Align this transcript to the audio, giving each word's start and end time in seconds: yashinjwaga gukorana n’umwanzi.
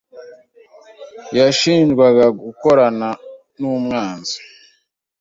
yashinjwaga 1.37 2.25
gukorana 2.41 3.09
n’umwanzi. 3.59 4.37